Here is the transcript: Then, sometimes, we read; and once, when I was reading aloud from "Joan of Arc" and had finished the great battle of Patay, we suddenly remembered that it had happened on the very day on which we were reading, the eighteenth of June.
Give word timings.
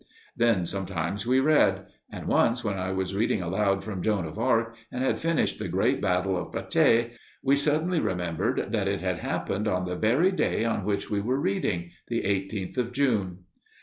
Then, 0.35 0.65
sometimes, 0.65 1.27
we 1.27 1.39
read; 1.39 1.85
and 2.11 2.25
once, 2.25 2.63
when 2.63 2.79
I 2.79 2.91
was 2.91 3.13
reading 3.13 3.39
aloud 3.43 3.83
from 3.83 4.01
"Joan 4.01 4.25
of 4.25 4.39
Arc" 4.39 4.75
and 4.91 5.03
had 5.03 5.19
finished 5.19 5.59
the 5.59 5.67
great 5.67 6.01
battle 6.01 6.35
of 6.35 6.51
Patay, 6.51 7.11
we 7.43 7.55
suddenly 7.55 7.99
remembered 7.99 8.71
that 8.71 8.87
it 8.87 9.01
had 9.01 9.19
happened 9.19 9.67
on 9.67 9.85
the 9.85 9.95
very 9.95 10.31
day 10.31 10.65
on 10.65 10.85
which 10.85 11.11
we 11.11 11.21
were 11.21 11.39
reading, 11.39 11.91
the 12.07 12.25
eighteenth 12.25 12.79
of 12.79 12.93
June. 12.93 13.43